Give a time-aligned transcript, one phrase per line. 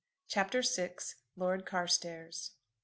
[0.27, 0.95] CHAPTER VI.
[1.35, 2.53] LORD CARSTAIRS.